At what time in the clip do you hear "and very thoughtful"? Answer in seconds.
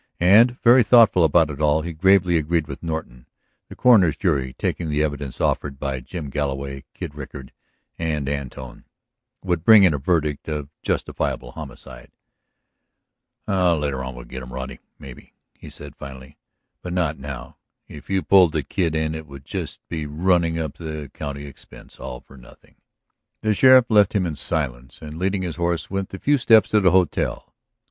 0.19-1.23